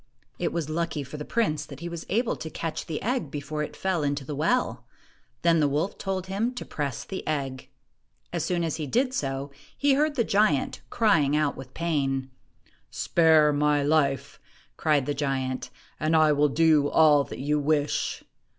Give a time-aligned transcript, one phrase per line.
[0.39, 3.61] It was lucky for the prince that he was able to catch the egg before
[3.61, 4.83] it fell into the well.
[5.43, 7.69] Then the wolf told him to press the egg.
[8.33, 12.31] As soon as he did so, he heard the giant crying out with pain.
[12.89, 14.39] "Spare my life,"
[14.75, 15.69] cried the giant,
[15.99, 18.23] "and I will do all that you wish